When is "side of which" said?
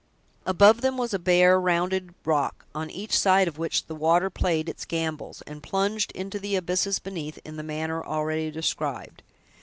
3.15-3.85